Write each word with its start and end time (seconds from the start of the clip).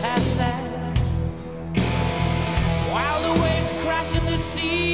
that 0.00 0.18
has 0.18 0.24
sat 0.24 0.98
while 2.92 3.22
the 3.22 3.40
waves 3.40 3.72
crash 3.84 4.16
in 4.16 4.24
the 4.26 4.36
sea. 4.36 4.93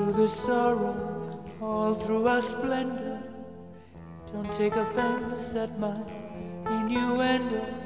through 0.00 0.12
the 0.14 0.28
sorrow, 0.28 1.44
all 1.60 1.92
through 1.92 2.26
our 2.26 2.40
splendor. 2.40 3.20
Don't 4.32 4.50
take 4.50 4.74
offense 4.76 5.54
at 5.54 5.78
my 5.78 6.00
innuendo. 6.66 7.79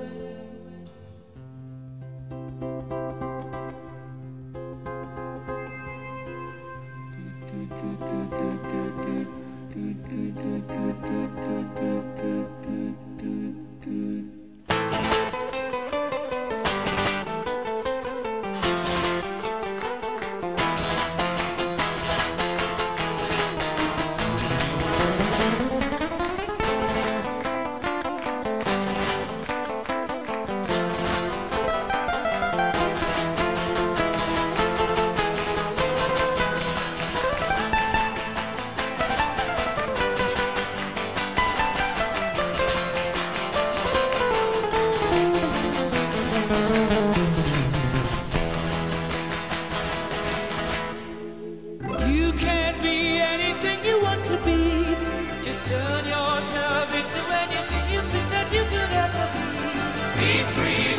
never 58.95 59.27
be. 59.35 60.21
Be 60.21 60.33
free. 60.55 60.94